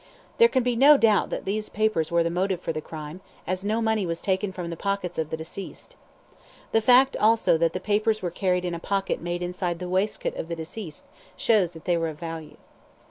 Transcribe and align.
There 0.39 0.47
can 0.47 0.63
be 0.63 0.75
no 0.75 0.97
doubt 0.97 1.29
that 1.29 1.45
these 1.45 1.69
papers 1.69 2.09
were 2.09 2.23
the 2.23 2.31
motive 2.31 2.59
for 2.59 2.73
the 2.73 2.81
crime, 2.81 3.21
as 3.45 3.63
no 3.63 3.83
money 3.83 4.03
was 4.03 4.19
taken 4.19 4.51
from 4.51 4.71
the 4.71 4.75
pockets 4.75 5.19
of 5.19 5.29
the 5.29 5.37
deceased. 5.37 5.95
The 6.71 6.81
fact, 6.81 7.15
also, 7.17 7.55
that 7.59 7.73
the 7.73 7.79
papers 7.79 8.19
were 8.23 8.31
carried 8.31 8.65
in 8.65 8.73
a 8.73 8.79
pocket 8.79 9.21
made 9.21 9.43
inside 9.43 9.77
the 9.77 9.87
waistcoat 9.87 10.35
of 10.37 10.47
the 10.47 10.55
deceased 10.55 11.05
shows 11.37 11.73
that 11.73 11.85
they 11.85 11.97
were 11.97 12.09
of 12.09 12.19
value. 12.19 12.57